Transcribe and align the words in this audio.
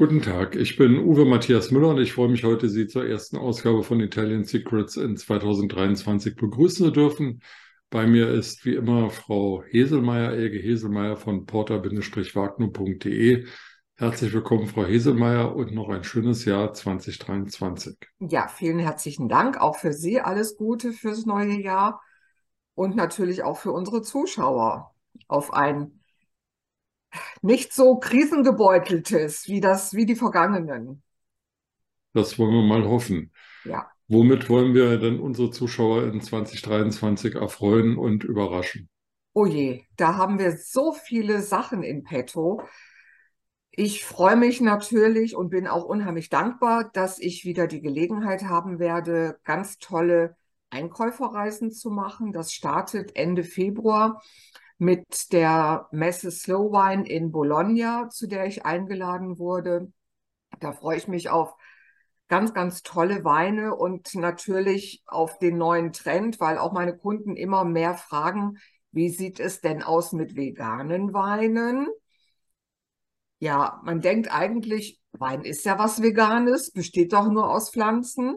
Guten 0.00 0.22
Tag, 0.22 0.56
ich 0.56 0.78
bin 0.78 0.98
Uwe 0.98 1.26
Matthias 1.26 1.70
Müller 1.70 1.88
und 1.88 1.98
ich 1.98 2.14
freue 2.14 2.30
mich 2.30 2.42
heute, 2.42 2.70
Sie 2.70 2.86
zur 2.86 3.06
ersten 3.06 3.36
Ausgabe 3.36 3.82
von 3.82 4.00
Italian 4.00 4.44
Secrets 4.44 4.96
in 4.96 5.14
2023 5.14 6.36
begrüßen 6.36 6.86
zu 6.86 6.90
dürfen. 6.90 7.42
Bei 7.90 8.06
mir 8.06 8.30
ist 8.30 8.64
wie 8.64 8.76
immer 8.76 9.10
Frau 9.10 9.62
Heselmeier, 9.62 10.32
Elge 10.32 10.58
Heselmeier 10.58 11.18
von 11.18 11.44
porter-wagner.de. 11.44 13.44
Herzlich 13.96 14.32
willkommen, 14.32 14.68
Frau 14.68 14.86
Heselmeier, 14.86 15.54
und 15.54 15.74
noch 15.74 15.90
ein 15.90 16.02
schönes 16.02 16.46
Jahr 16.46 16.72
2023. 16.72 17.98
Ja, 18.20 18.48
vielen 18.48 18.78
herzlichen 18.78 19.28
Dank. 19.28 19.60
Auch 19.60 19.76
für 19.76 19.92
Sie 19.92 20.18
alles 20.18 20.56
Gute 20.56 20.94
fürs 20.94 21.26
neue 21.26 21.60
Jahr 21.60 22.00
und 22.74 22.96
natürlich 22.96 23.42
auch 23.42 23.58
für 23.58 23.72
unsere 23.72 24.00
Zuschauer 24.00 24.94
auf 25.28 25.52
ein 25.52 25.99
nicht 27.42 27.72
so 27.72 27.98
krisengebeuteltes 27.98 29.48
wie 29.48 29.60
das, 29.60 29.94
wie 29.94 30.06
die 30.06 30.16
vergangenen. 30.16 31.02
Das 32.12 32.38
wollen 32.38 32.52
wir 32.52 32.62
mal 32.62 32.84
hoffen. 32.88 33.32
Ja. 33.64 33.90
Womit 34.08 34.48
wollen 34.48 34.74
wir 34.74 34.98
denn 34.98 35.20
unsere 35.20 35.50
Zuschauer 35.50 36.04
in 36.04 36.20
2023 36.20 37.36
erfreuen 37.36 37.96
und 37.96 38.24
überraschen? 38.24 38.88
Oh 39.32 39.46
je, 39.46 39.84
da 39.96 40.16
haben 40.16 40.40
wir 40.40 40.56
so 40.56 40.92
viele 40.92 41.40
Sachen 41.40 41.84
in 41.84 42.02
petto. 42.02 42.62
Ich 43.70 44.04
freue 44.04 44.34
mich 44.34 44.60
natürlich 44.60 45.36
und 45.36 45.50
bin 45.50 45.68
auch 45.68 45.84
unheimlich 45.84 46.28
dankbar, 46.28 46.90
dass 46.92 47.20
ich 47.20 47.44
wieder 47.44 47.68
die 47.68 47.80
Gelegenheit 47.80 48.42
haben 48.42 48.80
werde, 48.80 49.38
ganz 49.44 49.78
tolle 49.78 50.36
Einkäuferreisen 50.70 51.70
zu 51.70 51.90
machen. 51.90 52.32
Das 52.32 52.52
startet 52.52 53.14
Ende 53.14 53.44
Februar 53.44 54.20
mit 54.80 55.32
der 55.32 55.88
Messe 55.92 56.30
Slow 56.30 56.72
Wine 56.72 57.06
in 57.06 57.30
Bologna, 57.30 58.08
zu 58.08 58.26
der 58.26 58.46
ich 58.46 58.64
eingeladen 58.64 59.38
wurde. 59.38 59.92
Da 60.58 60.72
freue 60.72 60.96
ich 60.96 61.06
mich 61.06 61.28
auf 61.28 61.54
ganz, 62.28 62.54
ganz 62.54 62.82
tolle 62.82 63.22
Weine 63.22 63.74
und 63.74 64.14
natürlich 64.14 65.02
auf 65.06 65.38
den 65.38 65.58
neuen 65.58 65.92
Trend, 65.92 66.40
weil 66.40 66.56
auch 66.56 66.72
meine 66.72 66.96
Kunden 66.96 67.36
immer 67.36 67.64
mehr 67.64 67.94
fragen, 67.94 68.56
wie 68.90 69.10
sieht 69.10 69.38
es 69.38 69.60
denn 69.60 69.82
aus 69.82 70.12
mit 70.12 70.34
veganen 70.34 71.12
Weinen? 71.12 71.86
Ja, 73.38 73.80
man 73.84 74.00
denkt 74.00 74.32
eigentlich, 74.32 74.98
Wein 75.12 75.44
ist 75.44 75.64
ja 75.66 75.78
was 75.78 76.00
Veganes, 76.00 76.70
besteht 76.70 77.12
doch 77.12 77.28
nur 77.28 77.50
aus 77.50 77.70
Pflanzen. 77.70 78.34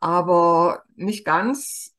Aber 0.00 0.82
nicht 0.96 1.24
ganz. 1.24 1.91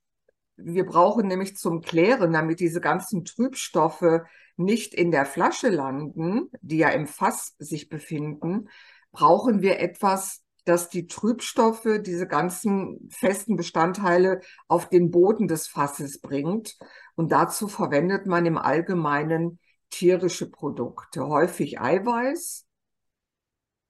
Wir 0.55 0.85
brauchen 0.85 1.27
nämlich 1.27 1.57
zum 1.57 1.81
Klären, 1.81 2.31
damit 2.33 2.59
diese 2.59 2.79
ganzen 2.79 3.25
Trübstoffe 3.25 4.21
nicht 4.55 4.93
in 4.93 5.11
der 5.11 5.25
Flasche 5.25 5.69
landen, 5.69 6.49
die 6.61 6.77
ja 6.77 6.89
im 6.89 7.07
Fass 7.07 7.55
sich 7.57 7.89
befinden, 7.89 8.69
brauchen 9.11 9.61
wir 9.61 9.79
etwas, 9.79 10.43
das 10.65 10.89
die 10.89 11.07
Trübstoffe, 11.07 11.87
diese 12.01 12.27
ganzen 12.27 13.09
festen 13.11 13.57
Bestandteile 13.57 14.41
auf 14.67 14.89
den 14.89 15.11
Boden 15.11 15.47
des 15.47 15.67
Fasses 15.67 16.21
bringt. 16.21 16.77
Und 17.15 17.31
dazu 17.31 17.67
verwendet 17.67 18.27
man 18.27 18.45
im 18.45 18.57
Allgemeinen 18.57 19.59
tierische 19.89 20.49
Produkte, 20.49 21.27
häufig 21.27 21.81
Eiweiß. 21.81 22.65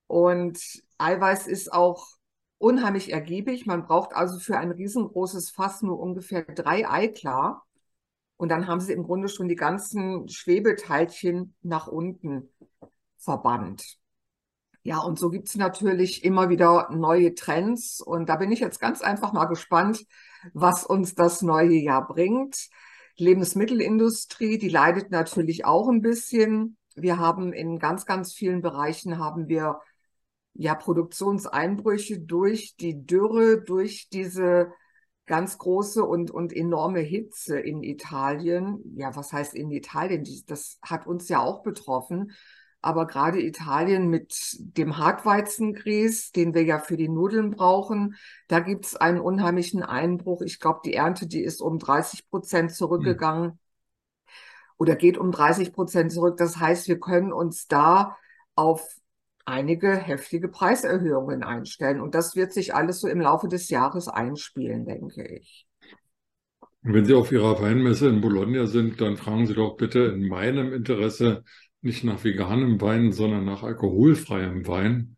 Und 0.08 0.60
Eiweiß 0.98 1.48
ist 1.48 1.72
auch 1.72 2.08
unheimlich 2.64 3.12
ergiebig. 3.12 3.66
Man 3.66 3.84
braucht 3.84 4.14
also 4.16 4.40
für 4.40 4.58
ein 4.58 4.72
riesengroßes 4.72 5.52
Fass 5.52 5.82
nur 5.82 6.00
ungefähr 6.00 6.44
drei 6.44 6.90
Eiklar. 6.90 7.66
Und 8.38 8.50
dann 8.50 8.68
haben 8.68 8.80
sie 8.80 8.94
im 8.94 9.04
Grunde 9.04 9.28
schon 9.28 9.50
die 9.50 9.56
ganzen 9.56 10.30
Schwebeteilchen 10.30 11.56
nach 11.62 11.88
unten 11.88 12.50
verbannt. 13.18 13.98
Ja, 14.82 15.00
und 15.00 15.20
so 15.20 15.30
gibt 15.30 15.50
es 15.50 15.56
natürlich 15.56 16.24
immer 16.24 16.50
wieder 16.50 16.90
neue 16.92 17.36
Trends. 17.36 18.02
Und 18.02 18.28
da 18.28 18.38
bin 18.38 18.52
ich 18.52 18.60
jetzt 18.60 18.80
ganz 18.80 19.02
einfach 19.02 19.34
mal 19.34 19.46
gespannt, 19.46 20.06
was 20.54 20.86
uns 20.86 21.16
das 21.16 21.42
neue 21.42 21.76
Jahr 21.76 22.08
bringt. 22.08 22.70
Lebensmittelindustrie, 23.18 24.58
die 24.58 24.70
leidet 24.70 25.12
natürlich 25.12 25.66
auch 25.66 25.90
ein 25.90 26.02
bisschen. 26.02 26.78
Wir 26.96 27.18
haben 27.18 27.54
in 27.54 27.78
ganz, 27.80 28.06
ganz 28.06 28.34
vielen 28.34 28.62
Bereichen 28.62 29.20
haben 29.20 29.48
wir 29.48 29.80
ja, 30.54 30.76
Produktionseinbrüche 30.76 32.20
durch 32.20 32.76
die 32.78 33.06
Dürre, 33.06 33.62
durch 33.62 34.10
diese 34.10 34.72
ganz 35.26 35.58
große 35.58 36.04
und, 36.04 36.32
und 36.32 36.54
enorme 36.54 37.00
Hitze 37.00 37.60
in 37.60 37.82
Italien. 37.82 38.80
Ja, 38.96 39.16
was 39.16 39.32
heißt 39.32 39.56
in 39.56 39.72
Italien? 39.72 40.26
Das 40.48 40.80
hat 40.82 41.08
uns 41.08 41.30
ja 41.30 41.40
auch 41.40 41.64
betroffen. 41.64 42.34
Aber 42.82 43.08
gerade 43.08 43.42
Italien 43.42 44.10
mit 44.10 44.58
dem 44.60 44.98
Hartweizengrieß, 44.98 46.34
den 46.34 46.54
wir 46.54 46.64
ja 46.64 46.80
für 46.80 46.98
die 46.98 47.08
Nudeln 47.08 47.52
brauchen, 47.52 48.16
da 48.50 48.60
gibt 48.60 48.86
es 48.86 48.98
einen 48.98 49.22
unheimlichen 49.22 49.84
Einbruch. 49.84 50.42
Ich 50.42 50.60
glaube, 50.60 50.82
die 50.84 50.94
Ernte, 50.94 51.26
die 51.26 51.42
ist 51.42 51.62
um 51.62 51.80
30 51.80 52.30
Prozent 52.30 52.74
zurückgegangen 52.74 53.52
hm. 53.52 53.60
oder 54.78 54.98
geht 54.98 55.18
um 55.18 55.32
30 55.32 55.72
Prozent 55.72 56.12
zurück. 56.12 56.36
Das 56.36 56.58
heißt, 56.58 56.90
wir 56.90 57.00
können 57.00 57.32
uns 57.32 57.68
da 57.68 58.18
auf 58.56 58.98
einige 59.46 59.96
heftige 59.96 60.48
Preiserhöhungen 60.48 61.44
einstellen. 61.44 62.02
Und 62.02 62.16
das 62.16 62.36
wird 62.36 62.54
sich 62.54 62.74
alles 62.74 63.00
so 63.00 63.08
im 63.08 63.22
Laufe 63.22 63.48
des 63.48 63.70
Jahres 63.70 64.08
einspielen, 64.08 64.86
denke 64.86 65.26
ich. 65.28 65.68
Wenn 66.82 67.06
Sie 67.06 67.14
auf 67.14 67.32
Ihrer 67.32 67.62
Weinmesse 67.62 68.10
in 68.10 68.20
Bologna 68.20 68.68
sind, 68.68 69.00
dann 69.00 69.16
fragen 69.16 69.48
Sie 69.48 69.54
doch 69.54 69.78
bitte 69.78 70.00
in 70.00 70.28
meinem 70.28 70.74
Interesse 70.74 71.44
nicht 71.82 72.04
nach 72.04 72.24
veganem 72.24 72.80
Wein, 72.82 73.12
sondern 73.12 73.46
nach 73.46 73.64
alkoholfreiem 73.64 74.68
Wein. 74.68 75.18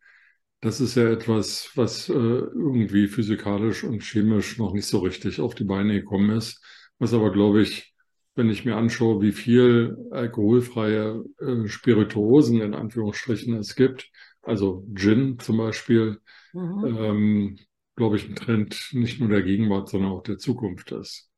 Das 0.62 0.82
ist 0.82 0.96
ja 0.96 1.10
etwas, 1.10 1.72
was 1.76 2.10
äh, 2.10 2.14
irgendwie 2.14 3.08
physikalisch 3.08 3.84
und 3.84 4.04
chemisch 4.04 4.58
noch 4.58 4.74
nicht 4.74 4.88
so 4.88 5.00
richtig 5.00 5.40
auf 5.40 5.56
die 5.56 5.64
Beine 5.64 5.94
gekommen 5.94 6.32
ist, 6.32 6.64
was 6.98 7.14
aber, 7.14 7.32
glaube 7.32 7.62
ich, 7.62 7.95
wenn 8.36 8.50
ich 8.50 8.66
mir 8.66 8.76
anschaue, 8.76 9.22
wie 9.22 9.32
viel 9.32 9.98
alkoholfreie 10.12 11.24
äh, 11.40 11.68
Spirituosen 11.68 12.62
in 12.62 12.74
Anführungsstrichen 12.76 13.56
es 13.56 13.76
gibt, 13.76 14.12
also 14.42 14.86
Gin 14.94 15.40
zum 15.40 15.58
Beispiel, 15.58 16.22
mhm. 16.54 16.86
ähm, 16.86 17.60
glaube 17.96 18.18
ich, 18.18 18.28
ein 18.28 18.36
Trend 18.36 18.90
nicht 18.92 19.20
nur 19.20 19.30
der 19.30 19.42
Gegenwart, 19.42 19.90
sondern 19.90 20.12
auch 20.12 20.24
der 20.24 20.38
Zukunft 20.38 20.92
ist. 20.92 21.30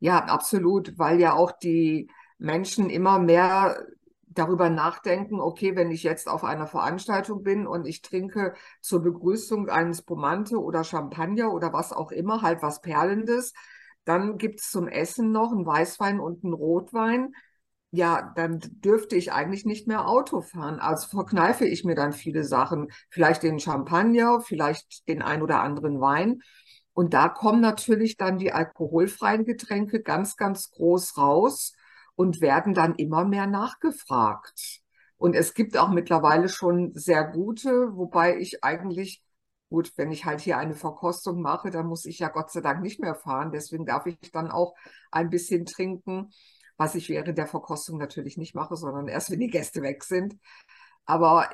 Ja, 0.00 0.24
absolut, 0.24 0.98
weil 0.98 1.20
ja 1.20 1.34
auch 1.34 1.52
die 1.52 2.10
Menschen 2.38 2.90
immer 2.90 3.18
mehr 3.18 3.86
darüber 4.26 4.68
nachdenken, 4.68 5.40
okay, 5.40 5.76
wenn 5.76 5.90
ich 5.90 6.02
jetzt 6.02 6.28
auf 6.28 6.44
einer 6.44 6.66
Veranstaltung 6.66 7.42
bin 7.42 7.66
und 7.66 7.86
ich 7.86 8.02
trinke 8.02 8.54
zur 8.80 9.02
Begrüßung 9.02 9.68
einen 9.68 9.94
Spumante 9.94 10.60
oder 10.60 10.82
Champagner 10.82 11.52
oder 11.52 11.72
was 11.72 11.92
auch 11.92 12.10
immer, 12.10 12.42
halt 12.42 12.60
was 12.62 12.80
Perlendes, 12.80 13.52
dann 14.04 14.38
gibt 14.38 14.60
es 14.60 14.70
zum 14.70 14.88
Essen 14.88 15.32
noch 15.32 15.52
einen 15.52 15.66
Weißwein 15.66 16.20
und 16.20 16.44
einen 16.44 16.52
Rotwein. 16.52 17.32
Ja, 17.90 18.32
dann 18.36 18.58
dürfte 18.60 19.16
ich 19.16 19.32
eigentlich 19.32 19.64
nicht 19.64 19.86
mehr 19.86 20.08
Auto 20.08 20.40
fahren. 20.40 20.80
Also 20.80 21.08
verkneife 21.08 21.64
ich 21.64 21.84
mir 21.84 21.94
dann 21.94 22.12
viele 22.12 22.44
Sachen. 22.44 22.88
Vielleicht 23.08 23.42
den 23.42 23.60
Champagner, 23.60 24.40
vielleicht 24.40 25.08
den 25.08 25.22
ein 25.22 25.42
oder 25.42 25.60
anderen 25.60 26.00
Wein. 26.00 26.40
Und 26.92 27.14
da 27.14 27.28
kommen 27.28 27.60
natürlich 27.60 28.16
dann 28.16 28.38
die 28.38 28.52
alkoholfreien 28.52 29.44
Getränke 29.44 30.00
ganz, 30.02 30.36
ganz 30.36 30.70
groß 30.70 31.16
raus 31.18 31.74
und 32.14 32.40
werden 32.40 32.74
dann 32.74 32.94
immer 32.94 33.24
mehr 33.24 33.46
nachgefragt. 33.46 34.80
Und 35.16 35.34
es 35.34 35.54
gibt 35.54 35.76
auch 35.76 35.88
mittlerweile 35.90 36.48
schon 36.48 36.92
sehr 36.94 37.24
gute, 37.24 37.96
wobei 37.96 38.38
ich 38.38 38.62
eigentlich 38.62 39.22
Gut, 39.74 39.90
wenn 39.96 40.12
ich 40.12 40.24
halt 40.24 40.40
hier 40.40 40.56
eine 40.56 40.74
Verkostung 40.76 41.42
mache, 41.42 41.68
dann 41.70 41.86
muss 41.86 42.04
ich 42.04 42.20
ja 42.20 42.28
Gott 42.28 42.52
sei 42.52 42.60
Dank 42.60 42.80
nicht 42.80 43.00
mehr 43.00 43.16
fahren. 43.16 43.50
Deswegen 43.50 43.84
darf 43.84 44.06
ich 44.06 44.16
dann 44.30 44.52
auch 44.52 44.76
ein 45.10 45.30
bisschen 45.30 45.66
trinken, 45.66 46.30
was 46.76 46.94
ich 46.94 47.08
während 47.08 47.36
der 47.38 47.48
Verkostung 47.48 47.98
natürlich 47.98 48.36
nicht 48.36 48.54
mache, 48.54 48.76
sondern 48.76 49.08
erst, 49.08 49.32
wenn 49.32 49.40
die 49.40 49.48
Gäste 49.48 49.82
weg 49.82 50.04
sind. 50.04 50.36
Aber 51.06 51.50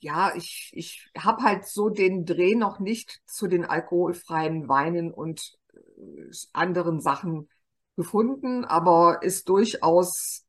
ja, 0.00 0.34
ich, 0.34 0.70
ich 0.74 1.10
habe 1.18 1.42
halt 1.42 1.66
so 1.66 1.90
den 1.90 2.24
Dreh 2.24 2.54
noch 2.54 2.80
nicht 2.80 3.20
zu 3.26 3.46
den 3.46 3.66
alkoholfreien 3.66 4.66
Weinen 4.66 5.12
und 5.12 5.58
äh, 5.74 6.30
anderen 6.54 7.02
Sachen 7.02 7.50
gefunden, 7.96 8.64
aber 8.64 9.22
ist 9.22 9.50
durchaus 9.50 10.46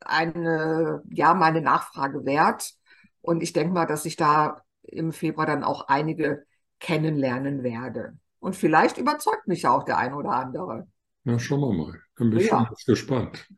eine, 0.00 1.02
ja, 1.10 1.32
meine 1.32 1.62
Nachfrage 1.62 2.26
wert. 2.26 2.74
Und 3.22 3.42
ich 3.42 3.54
denke 3.54 3.72
mal, 3.72 3.86
dass 3.86 4.04
ich 4.04 4.16
da 4.16 4.62
im 4.88 5.12
Februar 5.12 5.46
dann 5.46 5.64
auch 5.64 5.88
einige 5.88 6.44
kennenlernen 6.80 7.62
werde. 7.62 8.18
Und 8.40 8.56
vielleicht 8.56 8.98
überzeugt 8.98 9.48
mich 9.48 9.62
ja 9.62 9.70
auch 9.70 9.84
der 9.84 9.98
ein 9.98 10.14
oder 10.14 10.30
andere. 10.30 10.86
Na, 11.24 11.38
schauen 11.38 11.60
wir 11.60 11.72
mal. 11.72 12.00
Dann 12.16 12.30
bin 12.30 12.40
ich 12.40 12.50
ja. 12.50 12.66
schon 12.66 12.76
gespannt. 12.86 13.48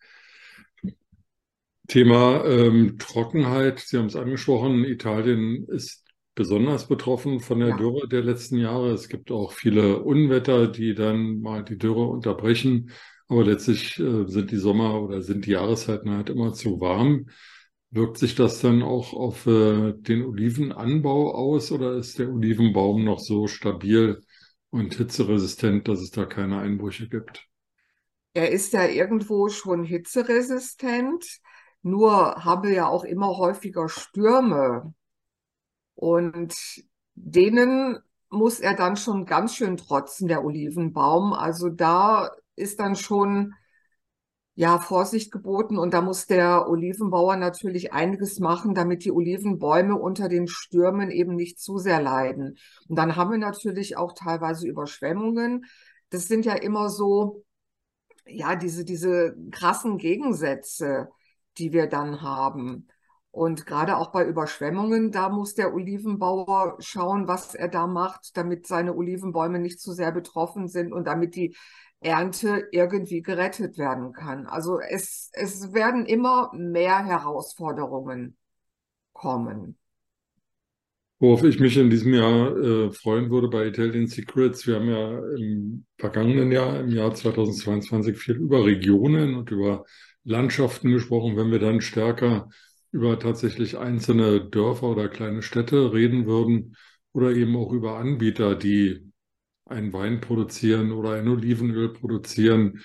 Thema 1.86 2.44
ähm, 2.44 2.98
Trockenheit, 2.98 3.80
Sie 3.80 3.98
haben 3.98 4.06
es 4.06 4.16
angesprochen, 4.16 4.84
Italien 4.84 5.66
ist 5.68 6.04
besonders 6.36 6.86
betroffen 6.86 7.40
von 7.40 7.58
der 7.58 7.70
ja. 7.70 7.76
Dürre 7.76 8.08
der 8.08 8.22
letzten 8.22 8.56
Jahre. 8.58 8.92
Es 8.92 9.08
gibt 9.08 9.30
auch 9.32 9.52
viele 9.52 10.00
Unwetter, 10.02 10.68
die 10.68 10.94
dann 10.94 11.40
mal 11.40 11.64
die 11.64 11.76
Dürre 11.76 12.04
unterbrechen. 12.06 12.90
Aber 13.28 13.44
letztlich 13.44 13.98
äh, 13.98 14.26
sind 14.26 14.50
die 14.50 14.56
Sommer 14.56 15.02
oder 15.02 15.22
sind 15.22 15.46
die 15.46 15.50
Jahreszeiten 15.50 16.10
halt 16.10 16.30
immer 16.30 16.52
zu 16.52 16.80
warm. 16.80 17.26
Wirkt 17.92 18.18
sich 18.18 18.36
das 18.36 18.60
dann 18.60 18.82
auch 18.82 19.14
auf 19.14 19.46
äh, 19.46 19.92
den 19.92 20.24
Olivenanbau 20.24 21.34
aus 21.34 21.72
oder 21.72 21.94
ist 21.96 22.18
der 22.20 22.30
Olivenbaum 22.32 23.04
noch 23.04 23.18
so 23.18 23.48
stabil 23.48 24.22
und 24.70 24.94
hitzeresistent, 24.94 25.88
dass 25.88 26.00
es 26.00 26.12
da 26.12 26.24
keine 26.24 26.60
Einbrüche 26.60 27.08
gibt? 27.08 27.48
Er 28.32 28.52
ist 28.52 28.72
ja 28.72 28.86
irgendwo 28.86 29.48
schon 29.48 29.82
hitzeresistent, 29.82 31.40
nur 31.82 32.44
haben 32.44 32.62
wir 32.68 32.74
ja 32.74 32.86
auch 32.88 33.02
immer 33.02 33.36
häufiger 33.36 33.88
Stürme. 33.88 34.94
Und 35.96 36.54
denen 37.14 37.98
muss 38.30 38.60
er 38.60 38.74
dann 38.74 38.96
schon 38.96 39.26
ganz 39.26 39.56
schön 39.56 39.76
trotzen, 39.76 40.28
der 40.28 40.44
Olivenbaum. 40.44 41.32
Also 41.32 41.68
da 41.68 42.30
ist 42.54 42.78
dann 42.78 42.94
schon 42.94 43.54
ja 44.54 44.78
Vorsicht 44.78 45.30
geboten 45.30 45.78
und 45.78 45.94
da 45.94 46.02
muss 46.02 46.26
der 46.26 46.68
Olivenbauer 46.68 47.36
natürlich 47.36 47.92
einiges 47.92 48.40
machen, 48.40 48.74
damit 48.74 49.04
die 49.04 49.12
Olivenbäume 49.12 49.96
unter 49.96 50.28
den 50.28 50.48
Stürmen 50.48 51.10
eben 51.10 51.34
nicht 51.34 51.60
zu 51.60 51.78
sehr 51.78 52.02
leiden. 52.02 52.58
Und 52.88 52.96
dann 52.96 53.16
haben 53.16 53.30
wir 53.30 53.38
natürlich 53.38 53.96
auch 53.96 54.12
teilweise 54.12 54.66
Überschwemmungen. 54.68 55.64
Das 56.10 56.26
sind 56.26 56.44
ja 56.44 56.54
immer 56.54 56.90
so, 56.90 57.44
ja, 58.26 58.56
diese, 58.56 58.84
diese 58.84 59.36
krassen 59.50 59.98
Gegensätze, 59.98 61.08
die 61.58 61.72
wir 61.72 61.86
dann 61.86 62.20
haben. 62.22 62.88
Und 63.32 63.64
gerade 63.64 63.96
auch 63.96 64.10
bei 64.10 64.26
Überschwemmungen, 64.26 65.12
da 65.12 65.28
muss 65.28 65.54
der 65.54 65.72
Olivenbauer 65.72 66.76
schauen, 66.80 67.28
was 67.28 67.54
er 67.54 67.68
da 67.68 67.86
macht, 67.86 68.36
damit 68.36 68.66
seine 68.66 68.94
Olivenbäume 68.96 69.60
nicht 69.60 69.80
zu 69.80 69.92
sehr 69.92 70.10
betroffen 70.10 70.66
sind 70.66 70.92
und 70.92 71.06
damit 71.06 71.36
die 71.36 71.56
Ernte 72.00 72.68
irgendwie 72.72 73.22
gerettet 73.22 73.76
werden 73.78 74.12
kann. 74.12 74.46
Also 74.46 74.80
es, 74.80 75.30
es 75.34 75.72
werden 75.72 76.06
immer 76.06 76.50
mehr 76.54 77.04
Herausforderungen 77.04 78.36
kommen. 79.12 79.76
Worauf 81.18 81.44
ich 81.44 81.60
mich 81.60 81.76
in 81.76 81.90
diesem 81.90 82.14
Jahr 82.14 82.56
äh, 82.56 82.90
freuen 82.92 83.30
würde 83.30 83.48
bei 83.48 83.66
Italian 83.66 84.06
Secrets, 84.06 84.66
wir 84.66 84.76
haben 84.76 84.88
ja 84.88 85.18
im 85.36 85.84
vergangenen 85.98 86.50
Jahr, 86.50 86.80
im 86.80 86.88
Jahr 86.88 87.14
2022, 87.14 88.16
viel 88.16 88.36
über 88.36 88.64
Regionen 88.64 89.34
und 89.34 89.50
über 89.50 89.84
Landschaften 90.24 90.90
gesprochen. 90.92 91.36
Wenn 91.36 91.50
wir 91.50 91.58
dann 91.58 91.82
stärker 91.82 92.48
über 92.90 93.18
tatsächlich 93.18 93.76
einzelne 93.76 94.40
Dörfer 94.48 94.84
oder 94.88 95.10
kleine 95.10 95.42
Städte 95.42 95.92
reden 95.92 96.24
würden 96.24 96.76
oder 97.12 97.32
eben 97.32 97.54
auch 97.54 97.72
über 97.72 97.98
Anbieter, 97.98 98.54
die 98.56 99.09
einen 99.70 99.92
Wein 99.92 100.20
produzieren 100.20 100.92
oder 100.92 101.12
ein 101.12 101.28
Olivenöl 101.28 101.92
produzieren 101.92 102.80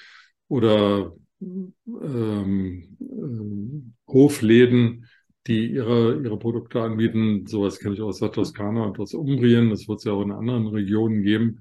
oder 0.48 1.14
ähm, 1.42 2.98
äh, 3.02 4.12
Hofläden, 4.12 5.08
die 5.48 5.68
ihre, 5.68 6.22
ihre 6.24 6.40
Produkte 6.40 6.82
anbieten. 6.82 7.46
Sowas 7.48 7.80
kenne 7.80 7.96
ich 7.96 8.02
aus 8.02 8.20
der 8.20 8.32
Toskana 8.32 8.86
und 8.86 9.00
aus 9.00 9.14
Umbrien. 9.14 9.70
Das 9.70 9.88
wird 9.88 10.00
es 10.00 10.06
ja 10.06 10.14
auch 10.14 10.24
in 10.24 10.32
anderen 10.32 10.68
Regionen 10.68 11.24
geben. 11.24 11.60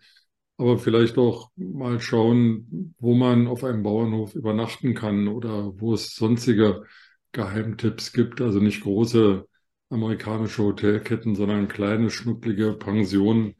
Aber 0.57 0.79
vielleicht 0.79 1.19
auch 1.19 1.51
mal 1.57 2.01
schauen, 2.01 2.95
wo 2.99 3.15
man 3.15 3.49
auf 3.49 3.65
einem 3.65 3.83
Bauernhof 3.83 4.35
übernachten 4.35 4.95
kann 4.95 5.27
oder 5.29 5.73
wo 5.81 5.95
es 5.95 6.15
sonstige 6.15 6.85
Geheimtipps 7.33 8.13
gibt. 8.13 8.41
Also 8.41 8.61
nicht 8.61 8.83
große 8.83 9.47
amerikanische 9.91 10.63
Hotelketten, 10.63 11.35
sondern 11.35 11.69
kleine, 11.69 12.11
schnucklige 12.11 12.73
Pensionen, 12.75 13.55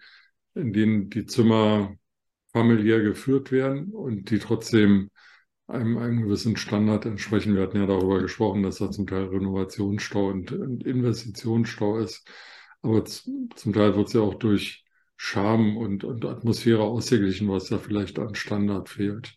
in 0.55 0.73
denen 0.73 1.11
die 1.11 1.27
Zimmer 1.27 1.97
familiär 2.53 3.03
geführt 3.03 3.51
werden 3.53 3.93
und 3.93 4.31
die 4.31 4.39
trotzdem 4.39 5.11
einem, 5.67 5.99
einem 5.99 6.23
gewissen 6.23 6.57
Standard 6.57 7.07
entsprechen. 7.07 7.55
Wir 7.55 7.63
hatten 7.63 7.79
ja 7.79 7.87
darüber 7.87 8.21
gesprochen, 8.21 8.63
dass 8.63 8.79
da 8.79 8.91
zum 8.91 9.07
Teil 9.07 9.25
Renovationsstau 9.25 10.29
und, 10.29 10.53
und 10.53 10.85
Investitionsstau 10.85 11.99
ist. 11.99 12.29
Aber 12.83 13.05
zum 13.05 13.73
Teil 13.73 13.97
wird 13.97 14.09
es 14.09 14.13
ja 14.13 14.21
auch 14.21 14.35
durch 14.35 14.85
Charme 15.17 15.77
und, 15.77 16.05
und 16.05 16.25
Atmosphäre 16.25 16.83
ausgeglichen, 16.83 17.49
was 17.49 17.69
da 17.69 17.79
vielleicht 17.79 18.19
an 18.19 18.35
Standard 18.35 18.89
fehlt. 18.89 19.37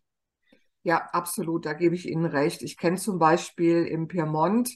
Ja, 0.84 1.08
absolut, 1.12 1.66
da 1.66 1.74
gebe 1.74 1.96
ich 1.96 2.08
Ihnen 2.08 2.26
recht. 2.26 2.62
Ich 2.62 2.78
kenne 2.78 2.98
zum 2.98 3.20
Beispiel 3.20 3.86
im 3.86 4.08
Piemont 4.08 4.70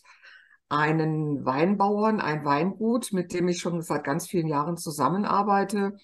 einen 0.69 1.45
Weinbauern, 1.45 2.21
ein 2.21 2.45
Weingut, 2.45 3.11
mit 3.11 3.33
dem 3.33 3.47
ich 3.49 3.59
schon 3.59 3.81
seit 3.81 4.03
ganz 4.05 4.27
vielen 4.27 4.47
Jahren 4.47 4.77
zusammenarbeite. 4.77 5.97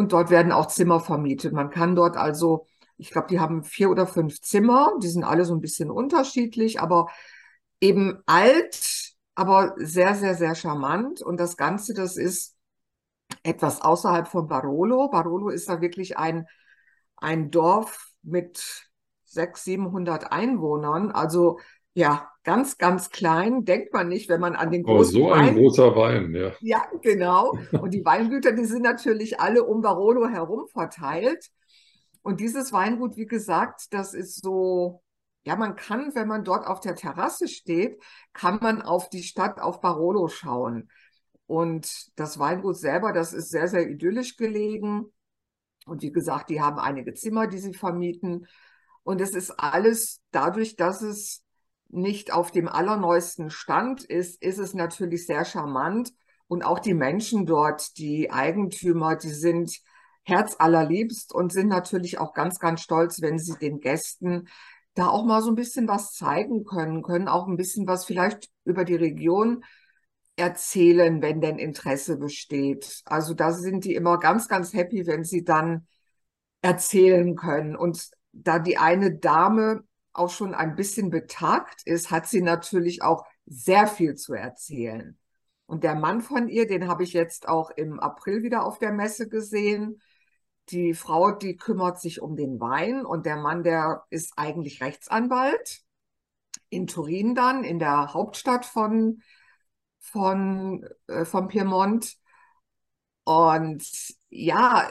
Und 0.00 0.12
dort 0.12 0.30
werden 0.30 0.50
auch 0.50 0.68
Zimmer 0.68 0.98
vermietet. 0.98 1.52
Man 1.52 1.68
kann 1.68 1.94
dort 1.94 2.16
also, 2.16 2.66
ich 2.96 3.10
glaube, 3.10 3.26
die 3.28 3.38
haben 3.38 3.64
vier 3.64 3.90
oder 3.90 4.06
fünf 4.06 4.40
Zimmer. 4.40 4.94
Die 5.02 5.08
sind 5.08 5.24
alle 5.24 5.44
so 5.44 5.54
ein 5.54 5.60
bisschen 5.60 5.90
unterschiedlich, 5.90 6.80
aber 6.80 7.08
eben 7.82 8.22
alt, 8.24 9.12
aber 9.34 9.74
sehr, 9.76 10.14
sehr, 10.14 10.34
sehr 10.34 10.54
charmant. 10.54 11.20
Und 11.20 11.38
das 11.38 11.58
Ganze, 11.58 11.92
das 11.92 12.16
ist 12.16 12.56
etwas 13.42 13.82
außerhalb 13.82 14.26
von 14.26 14.48
Barolo. 14.48 15.10
Barolo 15.10 15.50
ist 15.50 15.68
da 15.68 15.82
wirklich 15.82 16.16
ein, 16.16 16.46
ein 17.16 17.50
Dorf 17.50 18.12
mit 18.22 18.88
600, 19.24 19.58
700 19.58 20.32
Einwohnern. 20.32 21.10
Also 21.10 21.58
ja, 21.92 22.29
ganz, 22.44 22.78
ganz 22.78 23.10
klein. 23.10 23.64
Denkt 23.64 23.92
man 23.92 24.08
nicht, 24.08 24.28
wenn 24.28 24.40
man 24.40 24.56
an 24.56 24.70
den 24.70 24.82
großen 24.82 25.16
Oh, 25.20 25.26
so 25.26 25.32
ein 25.32 25.46
Wein... 25.46 25.54
großer 25.56 25.96
Wein, 25.96 26.34
ja. 26.34 26.52
Ja, 26.60 26.86
genau. 27.02 27.56
Und 27.72 27.92
die 27.92 28.04
Weingüter, 28.04 28.52
die 28.52 28.64
sind 28.64 28.82
natürlich 28.82 29.40
alle 29.40 29.64
um 29.64 29.82
Barolo 29.82 30.28
herum 30.28 30.66
verteilt. 30.68 31.50
Und 32.22 32.40
dieses 32.40 32.72
Weingut, 32.72 33.16
wie 33.16 33.26
gesagt, 33.26 33.92
das 33.92 34.14
ist 34.14 34.42
so, 34.42 35.02
ja, 35.42 35.56
man 35.56 35.76
kann, 35.76 36.14
wenn 36.14 36.28
man 36.28 36.44
dort 36.44 36.66
auf 36.66 36.80
der 36.80 36.94
Terrasse 36.94 37.48
steht, 37.48 38.02
kann 38.32 38.58
man 38.60 38.82
auf 38.82 39.08
die 39.08 39.22
Stadt, 39.22 39.60
auf 39.60 39.80
Barolo 39.80 40.28
schauen. 40.28 40.90
Und 41.46 42.10
das 42.16 42.38
Weingut 42.38 42.76
selber, 42.76 43.12
das 43.12 43.32
ist 43.32 43.50
sehr, 43.50 43.68
sehr 43.68 43.88
idyllisch 43.88 44.36
gelegen. 44.36 45.12
Und 45.86 46.02
wie 46.02 46.12
gesagt, 46.12 46.50
die 46.50 46.60
haben 46.60 46.78
einige 46.78 47.14
Zimmer, 47.14 47.46
die 47.46 47.58
sie 47.58 47.74
vermieten. 47.74 48.46
Und 49.02 49.20
es 49.20 49.34
ist 49.34 49.50
alles 49.58 50.20
dadurch, 50.30 50.76
dass 50.76 51.02
es 51.02 51.42
nicht 51.92 52.32
auf 52.32 52.50
dem 52.50 52.68
allerneuesten 52.68 53.50
Stand 53.50 54.04
ist, 54.04 54.42
ist 54.42 54.58
es 54.58 54.74
natürlich 54.74 55.26
sehr 55.26 55.44
charmant. 55.44 56.12
Und 56.46 56.64
auch 56.64 56.78
die 56.78 56.94
Menschen 56.94 57.46
dort, 57.46 57.96
die 57.98 58.30
Eigentümer, 58.30 59.16
die 59.16 59.30
sind 59.30 59.72
herzallerliebst 60.24 61.32
und 61.32 61.52
sind 61.52 61.68
natürlich 61.68 62.18
auch 62.18 62.34
ganz, 62.34 62.58
ganz 62.58 62.82
stolz, 62.82 63.22
wenn 63.22 63.38
sie 63.38 63.56
den 63.58 63.80
Gästen 63.80 64.48
da 64.94 65.08
auch 65.08 65.24
mal 65.24 65.42
so 65.42 65.50
ein 65.50 65.54
bisschen 65.54 65.88
was 65.88 66.12
zeigen 66.14 66.64
können, 66.64 67.02
können 67.02 67.28
auch 67.28 67.46
ein 67.46 67.56
bisschen 67.56 67.86
was 67.86 68.04
vielleicht 68.04 68.48
über 68.64 68.84
die 68.84 68.96
Region 68.96 69.64
erzählen, 70.36 71.22
wenn 71.22 71.40
denn 71.40 71.58
Interesse 71.58 72.16
besteht. 72.16 73.02
Also 73.04 73.34
da 73.34 73.52
sind 73.52 73.84
die 73.84 73.94
immer 73.94 74.18
ganz, 74.18 74.48
ganz 74.48 74.72
happy, 74.72 75.06
wenn 75.06 75.24
sie 75.24 75.44
dann 75.44 75.86
erzählen 76.62 77.36
können. 77.36 77.76
Und 77.76 78.10
da 78.32 78.58
die 78.58 78.78
eine 78.78 79.16
Dame 79.16 79.84
auch 80.12 80.30
schon 80.30 80.54
ein 80.54 80.74
bisschen 80.76 81.10
betagt 81.10 81.82
ist, 81.84 82.10
hat 82.10 82.26
sie 82.26 82.42
natürlich 82.42 83.02
auch 83.02 83.26
sehr 83.46 83.86
viel 83.86 84.14
zu 84.14 84.34
erzählen. 84.34 85.18
Und 85.66 85.84
der 85.84 85.94
Mann 85.94 86.20
von 86.20 86.48
ihr, 86.48 86.66
den 86.66 86.88
habe 86.88 87.04
ich 87.04 87.12
jetzt 87.12 87.48
auch 87.48 87.70
im 87.70 88.00
April 88.00 88.42
wieder 88.42 88.64
auf 88.64 88.78
der 88.78 88.92
Messe 88.92 89.28
gesehen. 89.28 90.00
Die 90.70 90.94
Frau, 90.94 91.30
die 91.30 91.56
kümmert 91.56 92.00
sich 92.00 92.20
um 92.20 92.36
den 92.36 92.60
Wein 92.60 93.04
und 93.06 93.24
der 93.26 93.36
Mann, 93.36 93.62
der 93.62 94.04
ist 94.10 94.32
eigentlich 94.36 94.82
Rechtsanwalt 94.82 95.82
in 96.70 96.86
Turin 96.86 97.34
dann, 97.34 97.64
in 97.64 97.78
der 97.78 98.14
Hauptstadt 98.14 98.64
von, 98.66 99.22
von, 99.98 100.88
äh, 101.06 101.24
von 101.24 101.48
Piemont. 101.48 102.16
Und 103.24 103.84
ja, 104.28 104.90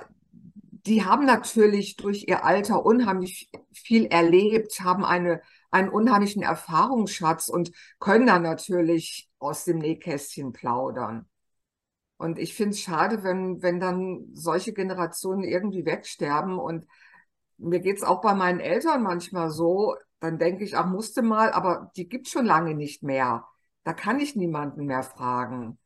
die 0.86 1.06
haben 1.06 1.26
natürlich 1.26 1.96
durch 1.96 2.26
ihr 2.28 2.44
Alter 2.44 2.86
unheimlich 2.86 3.50
viel 3.72 4.06
erlebt, 4.06 4.82
haben 4.82 5.04
eine, 5.06 5.42
einen 5.72 5.90
unheimlichen 5.90 6.44
Erfahrungsschatz 6.44 7.50
und 7.50 7.72
können 8.00 8.28
dann 8.28 8.44
natürlich 8.44 9.30
aus 9.40 9.66
dem 9.66 9.80
Nähkästchen 9.80 10.54
plaudern. 10.54 11.28
Und 12.18 12.38
ich 12.38 12.54
finde 12.54 12.72
es 12.72 12.82
schade, 12.82 13.24
wenn, 13.24 13.62
wenn 13.62 13.80
dann 13.80 14.28
solche 14.34 14.74
Generationen 14.74 15.44
irgendwie 15.44 15.86
wegsterben. 15.86 16.60
Und 16.60 16.86
mir 17.58 17.80
geht 17.80 17.98
es 17.98 18.04
auch 18.04 18.22
bei 18.22 18.34
meinen 18.34 18.60
Eltern 18.60 19.04
manchmal 19.04 19.50
so, 19.50 19.96
dann 20.20 20.38
denke 20.38 20.66
ich, 20.66 20.76
ach, 20.76 20.86
musste 20.86 21.22
mal, 21.22 21.52
aber 21.52 21.92
die 21.96 22.10
gibt 22.10 22.28
schon 22.28 22.46
lange 22.46 22.76
nicht 22.76 23.04
mehr. 23.04 23.46
Da 23.86 23.94
kann 23.94 24.20
ich 24.20 24.36
niemanden 24.36 24.86
mehr 24.86 25.04
fragen. 25.04 25.78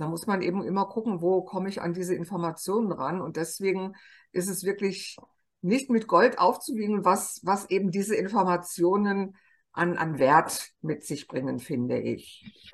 Da 0.00 0.08
muss 0.08 0.26
man 0.26 0.42
eben 0.42 0.62
immer 0.62 0.86
gucken, 0.86 1.20
wo 1.20 1.42
komme 1.42 1.68
ich 1.68 1.82
an 1.82 1.92
diese 1.92 2.14
Informationen 2.14 2.90
ran. 2.90 3.20
Und 3.20 3.36
deswegen 3.36 3.94
ist 4.32 4.48
es 4.48 4.64
wirklich 4.64 5.16
nicht 5.62 5.90
mit 5.90 6.06
Gold 6.06 6.38
aufzuwiegen, 6.38 7.04
was, 7.04 7.40
was 7.44 7.68
eben 7.68 7.90
diese 7.90 8.16
Informationen 8.16 9.36
an, 9.72 9.98
an 9.98 10.18
Wert 10.18 10.70
mit 10.80 11.04
sich 11.04 11.28
bringen, 11.28 11.58
finde 11.58 11.98
ich. 11.98 12.72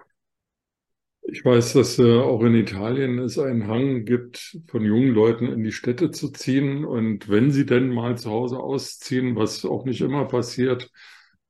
Ich 1.23 1.45
weiß, 1.45 1.73
dass 1.73 1.99
äh, 1.99 2.21
auch 2.21 2.43
in 2.43 2.55
Italien 2.55 3.19
es 3.19 3.37
einen 3.37 3.67
Hang 3.67 4.05
gibt, 4.05 4.61
von 4.69 4.85
jungen 4.85 5.09
Leuten 5.09 5.47
in 5.47 5.65
die 5.65 5.73
Städte 5.73 6.13
zu 6.13 6.31
ziehen. 6.31 6.85
Und 6.85 7.29
wenn 7.29 7.51
sie 7.51 7.67
denn 7.67 7.89
mal 7.89 8.17
zu 8.17 8.31
Hause 8.31 8.61
ausziehen, 8.61 9.35
was 9.35 9.65
auch 9.65 9.85
nicht 9.85 10.01
immer 10.01 10.27
passiert, 10.27 10.93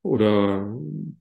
oder 0.01 0.75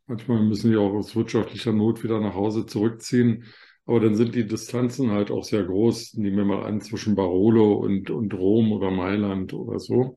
manchmal 0.07 0.43
müssen 0.43 0.71
die 0.71 0.77
auch 0.77 0.95
aus 0.95 1.15
wirtschaftlicher 1.15 1.73
Not 1.73 2.03
wieder 2.03 2.21
nach 2.21 2.35
Hause 2.35 2.65
zurückziehen. 2.65 3.45
Aber 3.87 4.00
dann 4.00 4.16
sind 4.16 4.35
die 4.35 4.47
Distanzen 4.47 5.12
halt 5.12 5.31
auch 5.31 5.45
sehr 5.45 5.64
groß. 5.64 6.14
Nehmen 6.14 6.37
wir 6.38 6.45
mal 6.45 6.64
an, 6.64 6.81
zwischen 6.81 7.14
Barolo 7.14 7.75
und, 7.75 8.11
und 8.11 8.35
Rom 8.35 8.73
oder 8.73 8.90
Mailand 8.90 9.52
oder 9.55 9.78
so. 9.78 10.16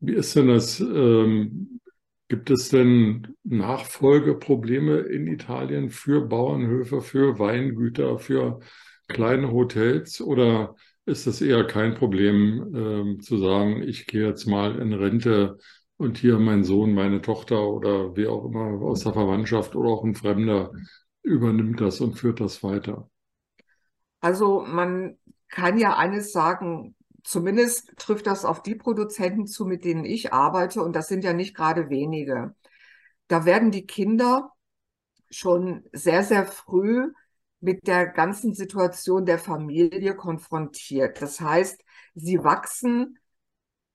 Wie 0.00 0.14
ist 0.14 0.34
denn 0.36 0.48
das? 0.48 0.80
Ähm, 0.80 1.80
gibt 2.28 2.50
es 2.50 2.70
denn 2.70 3.36
Nachfolgeprobleme 3.44 5.00
in 5.00 5.26
Italien 5.26 5.90
für 5.90 6.22
Bauernhöfe, 6.26 7.02
für 7.02 7.38
Weingüter, 7.38 8.18
für 8.18 8.60
kleine 9.08 9.52
Hotels? 9.52 10.20
Oder 10.20 10.74
ist 11.04 11.26
es 11.26 11.40
eher 11.42 11.64
kein 11.64 11.94
Problem 11.94 12.72
ähm, 12.74 13.20
zu 13.20 13.36
sagen, 13.38 13.82
ich 13.82 14.06
gehe 14.06 14.26
jetzt 14.26 14.46
mal 14.46 14.78
in 14.80 14.92
Rente 14.92 15.58
und 15.98 16.18
hier 16.18 16.38
mein 16.38 16.64
Sohn, 16.64 16.94
meine 16.94 17.20
Tochter 17.20 17.68
oder 17.68 18.16
wer 18.16 18.30
auch 18.32 18.46
immer 18.46 18.80
aus 18.82 19.04
der 19.04 19.12
Verwandtschaft 19.12 19.76
oder 19.76 19.90
auch 19.90 20.04
ein 20.04 20.14
Fremder 20.14 20.72
übernimmt 21.22 21.80
das 21.80 22.00
und 22.00 22.14
führt 22.14 22.40
das 22.40 22.62
weiter. 22.62 23.08
Also 24.20 24.60
man 24.66 25.18
kann 25.48 25.78
ja 25.78 25.96
eines 25.96 26.32
sagen, 26.32 26.94
zumindest 27.24 27.92
trifft 27.96 28.26
das 28.26 28.44
auf 28.44 28.62
die 28.62 28.74
Produzenten 28.74 29.46
zu, 29.46 29.64
mit 29.64 29.84
denen 29.84 30.04
ich 30.04 30.32
arbeite, 30.32 30.82
und 30.82 30.94
das 30.94 31.08
sind 31.08 31.24
ja 31.24 31.32
nicht 31.32 31.54
gerade 31.54 31.90
wenige. 31.90 32.54
Da 33.28 33.44
werden 33.44 33.70
die 33.70 33.86
Kinder 33.86 34.52
schon 35.30 35.84
sehr, 35.92 36.24
sehr 36.24 36.46
früh 36.46 37.12
mit 37.60 37.86
der 37.86 38.06
ganzen 38.06 38.54
Situation 38.54 39.24
der 39.24 39.38
Familie 39.38 40.16
konfrontiert. 40.16 41.22
Das 41.22 41.40
heißt, 41.40 41.82
sie 42.14 42.42
wachsen 42.42 43.18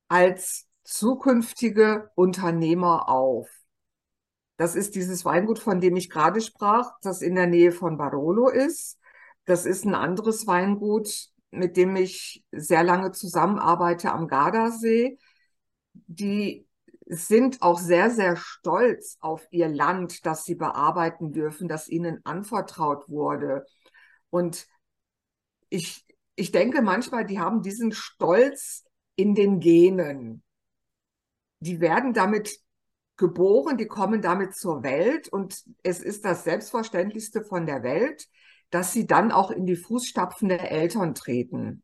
als 0.07 0.67
zukünftige 0.83 2.09
Unternehmer 2.15 3.09
auf. 3.09 3.49
Das 4.57 4.75
ist 4.75 4.95
dieses 4.95 5.23
Weingut, 5.23 5.59
von 5.59 5.79
dem 5.79 5.95
ich 5.95 6.09
gerade 6.09 6.41
sprach, 6.41 6.91
das 7.01 7.21
in 7.21 7.35
der 7.35 7.47
Nähe 7.47 7.71
von 7.71 7.97
Barolo 7.97 8.49
ist. 8.49 8.99
Das 9.45 9.65
ist 9.65 9.85
ein 9.85 9.95
anderes 9.95 10.47
Weingut, 10.47 11.29
mit 11.51 11.77
dem 11.77 11.95
ich 11.95 12.43
sehr 12.51 12.83
lange 12.83 13.11
zusammenarbeite 13.11 14.11
am 14.11 14.27
Gardasee. 14.27 15.19
Die 15.93 16.67
sind 17.05 17.61
auch 17.61 17.79
sehr, 17.79 18.09
sehr 18.09 18.35
stolz 18.35 19.17
auf 19.21 19.47
ihr 19.51 19.69
Land, 19.69 20.25
das 20.25 20.43
sie 20.43 20.55
bearbeiten 20.55 21.31
dürfen, 21.31 21.67
das 21.67 21.87
ihnen 21.87 22.19
anvertraut 22.25 23.07
wurde. 23.07 23.65
Und 24.29 24.67
ich, 25.69 26.05
ich 26.35 26.51
denke 26.51 26.81
manchmal, 26.81 27.25
die 27.25 27.39
haben 27.39 27.61
diesen 27.61 27.91
Stolz 27.91 28.85
in 29.15 29.35
den 29.35 29.59
Genen. 29.59 30.43
Die 31.59 31.79
werden 31.79 32.13
damit 32.13 32.59
geboren, 33.17 33.77
die 33.77 33.87
kommen 33.87 34.21
damit 34.21 34.55
zur 34.55 34.83
Welt 34.83 35.27
und 35.27 35.63
es 35.83 36.01
ist 36.01 36.23
das 36.23 36.43
Selbstverständlichste 36.43 37.43
von 37.43 37.65
der 37.65 37.83
Welt, 37.83 38.27
dass 38.69 38.93
sie 38.93 39.07
dann 39.07 39.31
auch 39.31 39.51
in 39.51 39.65
die 39.65 39.75
Fußstapfen 39.75 40.49
der 40.49 40.71
Eltern 40.71 41.15
treten. 41.15 41.83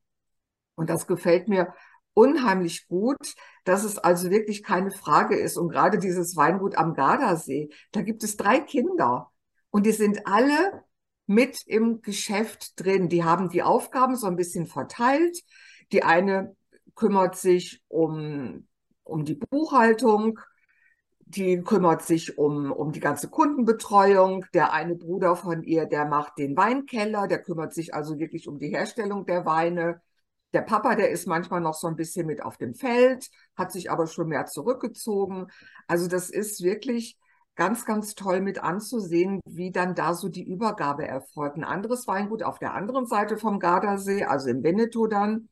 Und 0.75 0.89
das 0.89 1.07
gefällt 1.07 1.47
mir 1.47 1.73
unheimlich 2.13 2.87
gut, 2.87 3.35
dass 3.63 3.83
es 3.83 3.97
also 3.97 4.29
wirklich 4.29 4.63
keine 4.63 4.91
Frage 4.91 5.35
ist. 5.35 5.57
Und 5.57 5.69
gerade 5.69 5.97
dieses 5.97 6.35
Weingut 6.35 6.75
am 6.75 6.93
Gardasee, 6.93 7.69
da 7.91 8.01
gibt 8.01 8.23
es 8.23 8.37
drei 8.37 8.59
Kinder 8.59 9.31
und 9.71 9.85
die 9.85 9.91
sind 9.91 10.27
alle 10.27 10.83
mit 11.25 11.63
im 11.65 12.01
Geschäft 12.01 12.79
drin. 12.79 13.09
Die 13.09 13.23
haben 13.23 13.49
die 13.49 13.63
Aufgaben 13.63 14.15
so 14.15 14.27
ein 14.27 14.35
bisschen 14.35 14.67
verteilt. 14.67 15.39
Die 15.91 16.03
eine 16.03 16.55
kümmert 16.95 17.35
sich 17.37 17.81
um, 17.87 18.67
um 19.03 19.25
die 19.25 19.35
Buchhaltung, 19.35 20.39
die 21.35 21.61
kümmert 21.61 22.03
sich 22.03 22.37
um, 22.37 22.71
um 22.71 22.91
die 22.91 22.99
ganze 22.99 23.29
Kundenbetreuung. 23.29 24.45
Der 24.53 24.73
eine 24.73 24.95
Bruder 24.95 25.35
von 25.35 25.63
ihr, 25.63 25.85
der 25.85 26.05
macht 26.05 26.37
den 26.37 26.55
Weinkeller, 26.55 27.27
der 27.27 27.41
kümmert 27.41 27.73
sich 27.73 27.93
also 27.93 28.19
wirklich 28.19 28.47
um 28.47 28.59
die 28.59 28.69
Herstellung 28.69 29.25
der 29.25 29.45
Weine. 29.45 30.01
Der 30.53 30.61
Papa, 30.61 30.95
der 30.95 31.09
ist 31.09 31.27
manchmal 31.27 31.61
noch 31.61 31.73
so 31.73 31.87
ein 31.87 31.95
bisschen 31.95 32.27
mit 32.27 32.43
auf 32.43 32.57
dem 32.57 32.75
Feld, 32.75 33.29
hat 33.55 33.71
sich 33.71 33.89
aber 33.89 34.07
schon 34.07 34.27
mehr 34.27 34.45
zurückgezogen. 34.45 35.47
Also 35.87 36.07
das 36.07 36.29
ist 36.29 36.63
wirklich 36.63 37.17
ganz, 37.55 37.85
ganz 37.85 38.15
toll 38.15 38.41
mit 38.41 38.59
anzusehen, 38.59 39.39
wie 39.45 39.71
dann 39.71 39.95
da 39.95 40.13
so 40.13 40.29
die 40.29 40.43
Übergabe 40.43 41.07
erfolgt. 41.07 41.57
Ein 41.57 41.63
anderes 41.63 42.07
Weingut 42.07 42.43
auf 42.43 42.59
der 42.59 42.73
anderen 42.73 43.07
Seite 43.07 43.37
vom 43.37 43.59
Gardasee, 43.59 44.25
also 44.25 44.49
im 44.49 44.63
Veneto 44.63 45.07
dann, 45.07 45.49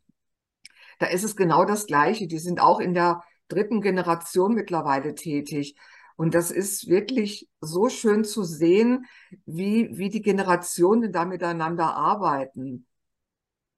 da 1.00 1.08
ist 1.08 1.24
es 1.24 1.36
genau 1.36 1.66
das 1.66 1.88
Gleiche. 1.88 2.28
Die 2.28 2.40
sind 2.40 2.62
auch 2.62 2.80
in 2.80 2.94
der 2.94 3.24
dritten 3.52 3.82
Generation 3.82 4.54
mittlerweile 4.54 5.16
tätig. 5.16 5.76
Und 6.16 6.36
das 6.36 6.52
ist 6.52 6.88
wirklich 6.88 7.50
so 7.62 7.90
schön 7.90 8.24
zu 8.24 8.44
sehen, 8.44 9.06
wie, 9.46 9.90
wie 9.98 10.10
die 10.10 10.22
Generationen 10.22 11.12
da 11.12 11.26
miteinander 11.26 11.96
arbeiten. 11.96 12.86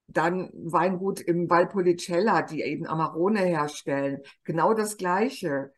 Dann 0.08 0.50
Weingut 0.54 1.22
im 1.22 1.50
Valpolicella, 1.50 2.42
die 2.42 2.62
eben 2.62 2.86
Amarone 2.86 3.40
herstellen. 3.40 4.20
Genau 4.44 4.74
das 4.74 4.98
Gleiche. 4.98 5.74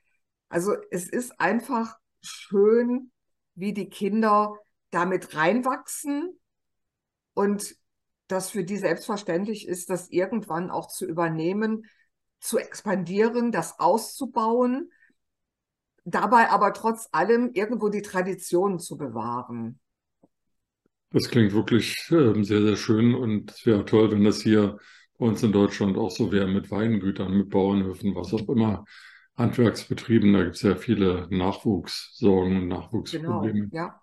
Also 0.49 0.73
es 0.89 1.07
ist 1.07 1.39
einfach 1.39 1.97
schön, 2.21 3.11
wie 3.53 3.73
die 3.73 3.89
Kinder 3.89 4.55
damit 4.89 5.35
reinwachsen 5.35 6.39
und 7.33 7.75
das 8.27 8.49
für 8.49 8.63
die 8.63 8.77
selbstverständlich 8.77 9.67
ist, 9.67 9.89
das 9.89 10.09
irgendwann 10.09 10.71
auch 10.71 10.87
zu 10.87 11.05
übernehmen, 11.05 11.85
zu 12.47 12.57
expandieren, 12.57 13.51
das 13.51 13.79
auszubauen, 13.79 14.91
dabei 16.03 16.49
aber 16.49 16.73
trotz 16.73 17.09
allem 17.11 17.51
irgendwo 17.53 17.89
die 17.89 18.01
Traditionen 18.01 18.79
zu 18.79 18.97
bewahren. 18.97 19.79
Das 21.11 21.29
klingt 21.29 21.53
wirklich 21.53 21.95
äh, 22.11 22.43
sehr, 22.43 22.61
sehr 22.61 22.75
schön 22.75 23.15
und 23.15 23.51
es 23.51 23.65
wäre 23.65 23.85
toll, 23.85 24.11
wenn 24.11 24.23
das 24.23 24.41
hier 24.41 24.77
bei 25.17 25.25
uns 25.27 25.41
in 25.43 25.51
Deutschland 25.51 25.97
auch 25.97 26.11
so 26.11 26.31
wäre 26.31 26.47
mit 26.47 26.69
Weingütern, 26.71 27.37
mit 27.37 27.49
Bauernhöfen, 27.49 28.15
was 28.15 28.33
auch 28.33 28.49
immer, 28.49 28.85
Handwerksbetrieben. 29.37 30.33
Da 30.33 30.43
gibt 30.43 30.55
es 30.55 30.61
ja 30.61 30.75
viele 30.75 31.27
Nachwuchssorgen 31.29 32.57
und 32.57 32.67
Nachwuchsprobleme. 32.67 33.69
Genau, 33.69 33.75
ja. 33.75 34.01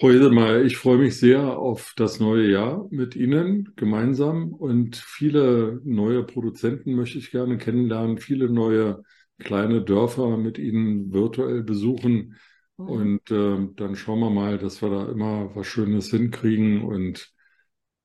Frau 0.00 0.10
Edelmeier, 0.10 0.62
ich 0.62 0.76
freue 0.76 0.98
mich 0.98 1.18
sehr 1.18 1.56
auf 1.56 1.92
das 1.96 2.18
neue 2.18 2.50
Jahr 2.50 2.86
mit 2.90 3.14
Ihnen 3.14 3.72
gemeinsam 3.76 4.52
und 4.52 4.96
viele 4.96 5.80
neue 5.84 6.24
Produzenten 6.24 6.94
möchte 6.94 7.18
ich 7.18 7.30
gerne 7.30 7.58
kennenlernen, 7.58 8.18
viele 8.18 8.50
neue 8.50 9.02
kleine 9.38 9.82
Dörfer 9.82 10.36
mit 10.36 10.58
Ihnen 10.58 11.12
virtuell 11.12 11.62
besuchen. 11.62 12.36
Mhm. 12.76 12.86
Und 12.86 13.30
äh, 13.30 13.68
dann 13.76 13.94
schauen 13.94 14.18
wir 14.18 14.30
mal, 14.30 14.58
dass 14.58 14.82
wir 14.82 14.90
da 14.90 15.08
immer 15.08 15.54
was 15.54 15.66
Schönes 15.68 16.10
hinkriegen 16.10 16.82
und 16.82 17.32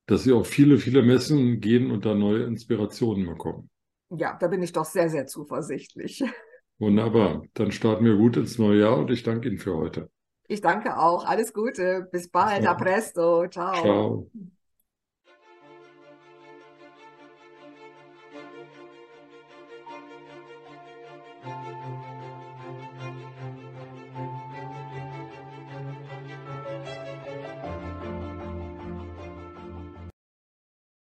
dass 0.06 0.24
Sie 0.24 0.32
auf 0.32 0.48
viele, 0.48 0.78
viele 0.78 1.02
Messen 1.02 1.60
gehen 1.60 1.90
und 1.90 2.06
da 2.06 2.14
neue 2.14 2.44
Inspirationen 2.44 3.26
bekommen. 3.26 3.70
Ja, 4.12 4.38
da 4.40 4.48
bin 4.48 4.62
ich 4.62 4.74
doch 4.74 4.86
sehr, 4.86 5.10
sehr 5.10 5.26
zuversichtlich. 5.26 6.24
Wunderbar. 6.78 7.44
Dann 7.56 7.72
starten 7.72 8.06
wir 8.06 8.16
gut 8.16 8.38
ins 8.38 8.60
neue 8.60 8.80
Jahr 8.80 8.98
und 9.00 9.10
ich 9.12 9.24
danke 9.24 9.50
Ihnen 9.50 9.58
für 9.58 9.76
heute. 9.76 10.10
Ich 10.50 10.62
danke 10.62 10.98
auch. 10.98 11.26
Alles 11.26 11.54
Gute. 11.54 12.10
Bis 12.12 12.28
bald. 12.30 12.64
Ja. 12.64 12.72
A 12.72 12.74
presto. 12.74 13.48
Ciao. 13.48 13.74
Ciao. 13.74 14.32